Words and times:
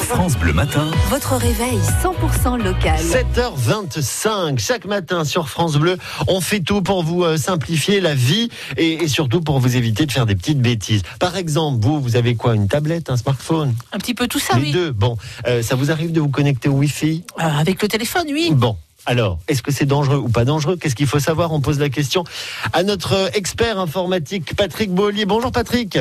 France 0.00 0.36
Bleu 0.38 0.52
Matin. 0.52 0.90
Votre 1.10 1.36
réveil 1.36 1.78
100% 2.02 2.62
local. 2.62 2.98
7h25, 2.98 4.58
chaque 4.58 4.84
matin 4.86 5.24
sur 5.24 5.48
France 5.48 5.76
Bleu, 5.76 5.98
on 6.28 6.40
fait 6.40 6.60
tout 6.60 6.82
pour 6.82 7.02
vous 7.04 7.24
euh, 7.24 7.36
simplifier 7.36 8.00
la 8.00 8.14
vie 8.14 8.48
et, 8.76 9.04
et 9.04 9.08
surtout 9.08 9.40
pour 9.42 9.60
vous 9.60 9.76
éviter 9.76 10.06
de 10.06 10.12
faire 10.12 10.26
des 10.26 10.34
petites 10.34 10.60
bêtises. 10.60 11.02
Par 11.20 11.36
exemple, 11.36 11.84
vous, 11.84 12.00
vous 12.00 12.16
avez 12.16 12.34
quoi 12.36 12.54
Une 12.54 12.68
tablette, 12.68 13.10
un 13.10 13.16
smartphone? 13.16 13.74
Un 13.92 13.98
petit 13.98 14.14
peu 14.14 14.26
tout 14.28 14.38
ça, 14.38 14.56
Les 14.56 14.62
oui. 14.62 14.72
deux. 14.72 14.90
Bon, 14.92 15.16
euh, 15.46 15.62
ça 15.62 15.74
vous 15.74 15.90
arrive 15.90 16.12
de 16.12 16.20
vous 16.20 16.30
connecter 16.30 16.68
au 16.68 16.72
Wi-Fi? 16.74 17.24
Euh, 17.38 17.42
avec 17.42 17.82
le 17.82 17.88
téléphone, 17.88 18.26
oui. 18.30 18.50
Bon. 18.54 18.76
Alors, 19.04 19.40
est-ce 19.48 19.62
que 19.62 19.72
c'est 19.72 19.84
dangereux 19.86 20.18
ou 20.18 20.28
pas 20.28 20.44
dangereux? 20.44 20.76
Qu'est-ce 20.80 20.94
qu'il 20.94 21.08
faut 21.08 21.18
savoir? 21.18 21.52
On 21.52 21.60
pose 21.60 21.78
la 21.80 21.88
question 21.90 22.24
à 22.72 22.82
notre 22.84 23.30
expert 23.34 23.78
informatique 23.78 24.54
Patrick 24.56 24.92
Beaulier. 24.92 25.26
Bonjour 25.26 25.50
Patrick. 25.52 25.98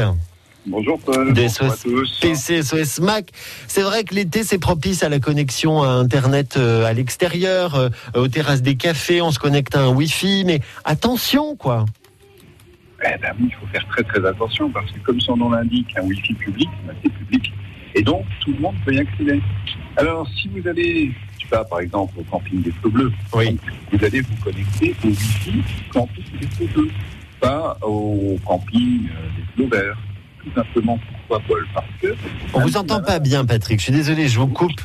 Bonjour 0.67 0.99
Paul, 0.99 1.33
bonjour 1.33 1.45
à 1.63 1.69
SOS 1.69 1.81
tous. 1.83 2.19
PC, 2.21 2.61
SOS 2.61 2.99
Mac. 2.99 3.29
C'est 3.67 3.81
vrai 3.81 4.03
que 4.03 4.13
l'été, 4.13 4.43
c'est 4.43 4.59
propice 4.59 5.01
à 5.01 5.09
la 5.09 5.19
connexion 5.19 5.81
à 5.81 5.87
Internet 5.87 6.55
euh, 6.57 6.85
à 6.85 6.93
l'extérieur, 6.93 7.75
euh, 7.75 7.89
aux 8.15 8.27
terrasses 8.27 8.61
des 8.61 8.75
cafés, 8.75 9.21
on 9.21 9.31
se 9.31 9.39
connecte 9.39 9.75
à 9.75 9.81
un 9.81 9.89
Wi-Fi, 9.89 10.43
mais 10.45 10.59
attention, 10.85 11.55
quoi. 11.55 11.85
Eh 13.03 13.17
ben 13.19 13.33
oui, 13.39 13.47
il 13.49 13.55
faut 13.55 13.65
faire 13.73 13.87
très 13.87 14.03
très 14.03 14.23
attention 14.23 14.69
parce 14.69 14.91
que 14.91 14.99
comme 14.99 15.19
son 15.19 15.35
nom 15.35 15.49
l'indique, 15.49 15.87
un 15.97 16.03
Wi-Fi 16.03 16.33
public, 16.35 16.69
c'est 17.03 17.09
public. 17.11 17.51
Et 17.95 18.03
donc, 18.03 18.23
tout 18.41 18.53
le 18.53 18.59
monde 18.59 18.75
peut 18.85 18.93
y 18.93 18.99
accéder. 18.99 19.41
Alors, 19.97 20.27
si 20.39 20.47
vous 20.47 20.65
allez, 20.67 21.11
je 21.39 21.43
sais 21.43 21.49
pas, 21.49 21.63
par 21.65 21.79
exemple, 21.79 22.13
au 22.19 22.23
camping 22.23 22.61
des 22.61 22.71
Flots 22.71 22.91
Bleus, 22.91 23.11
Oui. 23.33 23.57
vous 23.91 24.05
allez 24.05 24.21
vous 24.21 24.35
connecter 24.43 24.95
au 25.03 25.07
Wi-Fi 25.07 25.63
camping 25.91 26.23
des 26.39 26.47
Flots 26.47 26.67
Bleus, 26.75 26.91
pas 27.39 27.75
au 27.81 28.37
camping 28.45 29.07
euh, 29.09 29.27
des 29.35 29.43
Flots 29.55 29.69
Verts. 29.75 29.97
Tout 30.43 30.51
simplement, 30.55 30.99
pourquoi 31.27 31.41
Paul 31.47 31.67
Parce 31.73 31.85
que... 32.01 32.15
On 32.53 32.61
vous 32.61 32.77
entend 32.77 33.01
pas 33.01 33.19
bien, 33.19 33.45
Patrick. 33.45 33.79
Je 33.79 33.85
suis 33.85 33.93
désolé, 33.93 34.27
je 34.27 34.39
vous 34.39 34.47
coupe. 34.47 34.81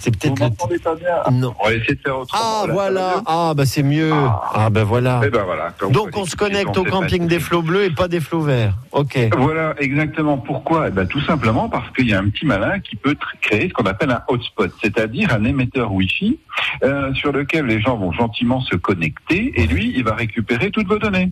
C'est 0.00 0.10
Vous 0.14 0.18
peut-être 0.18 0.38
le... 0.38 0.46
m'entendez 0.46 0.78
pas 0.78 0.94
bien? 0.94 1.30
Non. 1.30 1.54
On 1.60 1.66
va 1.66 1.74
essayer 1.74 1.94
de 1.94 2.00
faire 2.00 2.18
autrement. 2.18 2.42
Ah, 2.42 2.64
voilà. 2.70 3.22
Ah, 3.26 3.52
bah 3.54 3.66
c'est 3.66 3.82
mieux. 3.82 4.10
Ah. 4.14 4.40
Ah, 4.54 4.70
ben 4.70 4.82
voilà. 4.82 5.20
Eh 5.22 5.28
ben 5.28 5.42
voilà. 5.44 5.74
Donc 5.90 6.16
on 6.16 6.24
se 6.24 6.36
connecte 6.36 6.74
au 6.78 6.84
camping 6.84 7.26
des 7.26 7.38
flots 7.38 7.60
bleus 7.60 7.84
et 7.84 7.90
pas 7.90 8.08
des 8.08 8.20
flots 8.20 8.40
verts. 8.40 8.72
Ok. 8.92 9.18
Voilà, 9.36 9.74
exactement. 9.78 10.38
Pourquoi? 10.38 10.88
Eh 10.88 10.90
ben, 10.90 11.06
Tout 11.06 11.20
simplement 11.20 11.68
parce 11.68 11.90
qu'il 11.90 12.08
y 12.08 12.14
a 12.14 12.18
un 12.18 12.30
petit 12.30 12.46
malin 12.46 12.80
qui 12.80 12.96
peut 12.96 13.14
créer 13.42 13.68
ce 13.68 13.74
qu'on 13.74 13.84
appelle 13.84 14.10
un 14.10 14.22
hotspot, 14.28 14.72
c'est-à-dire 14.80 15.34
un 15.34 15.44
émetteur 15.44 15.92
Wi-Fi 15.92 16.38
euh, 16.82 17.12
sur 17.12 17.32
lequel 17.32 17.66
les 17.66 17.82
gens 17.82 17.98
vont 17.98 18.12
gentiment 18.12 18.62
se 18.62 18.76
connecter 18.76 19.52
et 19.56 19.66
lui, 19.66 19.92
il 19.94 20.02
va 20.04 20.14
récupérer 20.14 20.70
toutes 20.70 20.88
vos 20.88 20.98
données. 20.98 21.30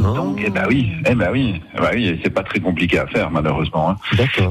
Donc, 0.00 0.40
eh 0.44 0.48
ben 0.50 0.64
oui, 0.68 0.90
eh 1.06 1.14
ben 1.14 1.30
oui, 1.32 1.60
eh 1.74 1.80
ben 1.80 1.90
oui, 1.94 2.20
c'est 2.22 2.30
pas 2.30 2.42
très 2.42 2.60
compliqué 2.60 2.98
à 2.98 3.06
faire 3.06 3.30
malheureusement. 3.30 3.90
hein. 3.90 3.96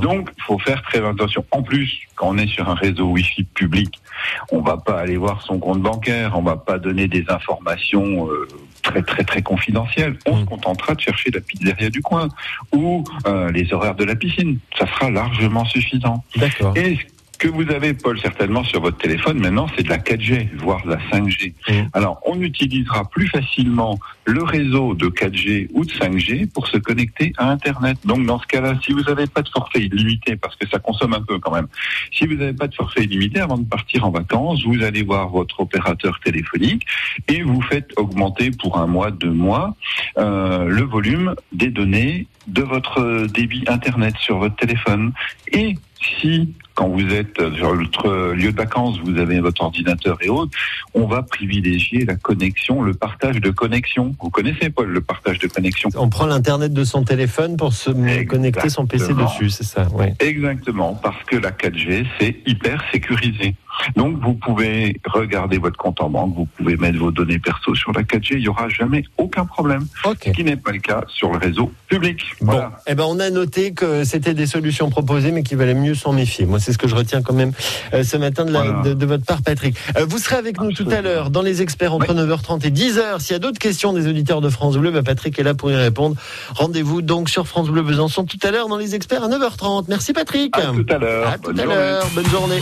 Donc, 0.01 0.29
il 0.37 0.43
faut 0.43 0.59
faire 0.59 0.81
très 0.83 1.03
attention. 1.05 1.43
En 1.51 1.63
plus, 1.63 1.99
quand 2.15 2.29
on 2.29 2.37
est 2.37 2.47
sur 2.47 2.69
un 2.69 2.75
réseau 2.75 3.05
Wi-Fi 3.07 3.43
public, 3.45 3.99
on 4.51 4.61
va 4.61 4.77
pas 4.77 4.99
aller 4.99 5.17
voir 5.17 5.41
son 5.41 5.57
compte 5.59 5.81
bancaire, 5.81 6.33
on 6.37 6.41
va 6.43 6.57
pas 6.57 6.77
donner 6.77 7.07
des 7.07 7.25
informations 7.29 8.27
euh, 8.29 8.47
très 8.83 9.01
très 9.01 9.23
très 9.23 9.41
confidentielles. 9.41 10.15
On 10.27 10.37
se 10.37 10.43
Mm. 10.43 10.45
contentera 10.45 10.93
de 10.95 11.01
chercher 11.01 11.31
la 11.31 11.41
pizzeria 11.41 11.89
du 11.89 12.01
coin 12.01 12.27
ou 12.71 13.03
euh, 13.25 13.51
les 13.51 13.73
horaires 13.73 13.95
de 13.95 14.03
la 14.03 14.15
piscine. 14.15 14.59
Ça 14.77 14.85
sera 14.87 15.09
largement 15.09 15.65
suffisant. 15.65 16.23
D'accord. 16.35 16.77
Et 16.77 16.97
que 17.41 17.47
vous 17.47 17.71
avez, 17.71 17.95
Paul, 17.95 18.19
certainement 18.19 18.63
sur 18.63 18.81
votre 18.81 18.99
téléphone 18.99 19.39
maintenant, 19.39 19.65
c'est 19.75 19.81
de 19.81 19.89
la 19.89 19.97
4G, 19.97 20.49
voire 20.57 20.85
de 20.85 20.91
la 20.91 20.99
5G. 21.11 21.53
Mm. 21.67 21.87
Alors, 21.93 22.21
on 22.27 22.39
utilisera 22.39 23.09
plus 23.09 23.27
facilement 23.27 23.97
le 24.25 24.43
réseau 24.43 24.93
de 24.93 25.07
4G 25.07 25.67
ou 25.73 25.83
de 25.83 25.89
5G 25.89 26.51
pour 26.51 26.67
se 26.67 26.77
connecter 26.77 27.33
à 27.37 27.49
Internet. 27.49 27.97
Donc, 28.05 28.27
dans 28.27 28.37
ce 28.39 28.45
cas-là, 28.45 28.75
si 28.85 28.91
vous 28.91 29.01
n'avez 29.01 29.25
pas 29.25 29.41
de 29.41 29.49
forfait 29.49 29.79
illimité, 29.79 30.35
parce 30.35 30.55
que 30.55 30.67
ça 30.67 30.77
consomme 30.77 31.15
un 31.15 31.21
peu 31.23 31.39
quand 31.39 31.51
même, 31.51 31.67
si 32.11 32.27
vous 32.27 32.35
n'avez 32.35 32.53
pas 32.53 32.67
de 32.67 32.75
forfait 32.75 33.05
illimité, 33.05 33.39
avant 33.39 33.57
de 33.57 33.65
partir 33.65 34.05
en 34.05 34.11
vacances, 34.11 34.63
vous 34.63 34.83
allez 34.83 35.01
voir 35.01 35.29
votre 35.29 35.61
opérateur 35.61 36.19
téléphonique 36.23 36.85
et 37.27 37.41
vous 37.41 37.61
faites 37.63 37.89
augmenter 37.97 38.51
pour 38.51 38.77
un 38.77 38.85
mois, 38.85 39.09
deux 39.09 39.31
mois, 39.31 39.75
euh, 40.19 40.65
le 40.65 40.83
volume 40.83 41.33
des 41.53 41.71
données 41.71 42.27
de 42.45 42.61
votre 42.61 43.25
débit 43.25 43.63
Internet 43.67 44.13
sur 44.19 44.37
votre 44.37 44.55
téléphone. 44.57 45.11
Et 45.51 45.75
si, 46.19 46.53
quand 46.81 46.89
vous 46.89 47.13
êtes 47.13 47.37
sur 47.57 47.75
votre 47.75 48.33
lieu 48.33 48.51
de 48.51 48.57
vacances, 48.57 48.97
vous 49.03 49.19
avez 49.19 49.39
votre 49.39 49.61
ordinateur 49.63 50.17
et 50.21 50.29
autres, 50.29 50.57
on 50.95 51.05
va 51.05 51.21
privilégier 51.21 52.05
la 52.05 52.15
connexion, 52.15 52.81
le 52.81 52.95
partage 52.95 53.39
de 53.39 53.51
connexion. 53.51 54.15
Vous 54.19 54.31
connaissez, 54.31 54.71
Paul, 54.71 54.89
le 54.89 55.01
partage 55.01 55.37
de 55.37 55.45
connexion 55.47 55.89
On 55.95 56.09
prend 56.09 56.25
l'internet 56.25 56.73
de 56.73 56.83
son 56.83 57.03
téléphone 57.03 57.55
pour 57.55 57.73
se 57.73 57.91
connecter 58.23 58.69
son 58.69 58.87
PC 58.87 59.13
dessus, 59.13 59.51
c'est 59.51 59.63
ça. 59.63 59.87
Exactement, 60.19 60.95
parce 60.95 61.23
que 61.27 61.35
la 61.35 61.51
4G, 61.51 62.07
c'est 62.19 62.37
hyper 62.47 62.83
sécurisé. 62.91 63.53
Donc, 63.95 64.17
vous 64.21 64.33
pouvez 64.33 64.99
regarder 65.05 65.57
votre 65.57 65.77
compte 65.77 66.01
en 66.01 66.09
banque, 66.09 66.33
vous 66.35 66.45
pouvez 66.57 66.77
mettre 66.77 66.97
vos 66.99 67.11
données 67.11 67.39
perso 67.39 67.73
sur 67.75 67.91
la 67.93 68.03
4G, 68.03 68.33
il 68.33 68.39
n'y 68.39 68.47
aura 68.47 68.69
jamais 68.69 69.03
aucun 69.17 69.45
problème. 69.45 69.85
Ce 70.03 70.29
qui 70.31 70.43
n'est 70.43 70.57
pas 70.57 70.71
le 70.71 70.79
cas 70.79 71.03
sur 71.07 71.31
le 71.31 71.37
réseau 71.37 71.71
public. 71.87 72.21
Bon, 72.41 72.51
Voilà. 72.53 72.71
eh 72.87 72.95
ben 72.95 73.05
on 73.07 73.19
a 73.19 73.29
noté 73.29 73.73
que 73.73 74.03
c'était 74.03 74.33
des 74.33 74.45
solutions 74.45 74.89
proposées, 74.89 75.31
mais 75.31 75.43
qu'il 75.43 75.57
valait 75.57 75.73
mieux 75.73 75.95
s'en 75.95 76.13
méfier. 76.13 76.45
Moi, 76.45 76.59
c'est 76.59 76.70
ce 76.71 76.77
que 76.77 76.87
je 76.87 76.95
retiens 76.95 77.21
quand 77.21 77.33
même 77.33 77.51
euh, 77.93 78.03
ce 78.03 78.17
matin 78.17 78.45
de, 78.45 78.51
la- 78.51 78.61
Voilà. 78.63 78.81
de, 78.83 78.93
de 78.93 79.05
votre 79.05 79.25
part, 79.25 79.41
Patrick. 79.41 79.75
Euh, 79.97 80.05
vous 80.07 80.17
serez 80.17 80.35
avec 80.37 80.59
nous 80.61 80.71
tout 80.71 80.87
à 80.91 81.01
l'heure 81.01 81.29
dans 81.29 81.41
les 81.41 81.61
experts 81.61 81.93
entre 81.93 82.13
9h30 82.13 82.65
et 82.65 82.71
10h. 82.71 83.19
S'il 83.19 83.31
y 83.33 83.35
a 83.35 83.39
d'autres 83.39 83.59
questions 83.59 83.93
des 83.93 84.07
auditeurs 84.07 84.41
de 84.41 84.49
France 84.49 84.77
Bleu, 84.77 84.91
bah, 84.91 85.03
Patrick 85.03 85.37
est 85.39 85.43
là 85.43 85.53
pour 85.53 85.71
y 85.71 85.75
répondre. 85.75 86.15
Rendez-vous 86.55 87.01
donc 87.01 87.29
sur 87.29 87.47
France 87.47 87.69
Bleu 87.69 87.81
Besançon 87.81 88.25
tout 88.25 88.39
à 88.43 88.51
l'heure 88.51 88.67
dans 88.67 88.77
les 88.77 88.95
experts 88.95 89.23
à 89.23 89.27
9h30. 89.29 89.85
Merci 89.87 90.13
Patrick. 90.13 90.57
À 90.57 90.61
tout 90.71 90.85
à 90.89 90.97
l'heure. 90.97 91.27
À 91.27 91.37
tout 91.37 91.51
Bonne 91.51 91.59
à 91.59 91.63
journée. 91.63 91.77
l'heure. 91.79 92.07
Bonne 92.15 92.27
journée. 92.29 92.61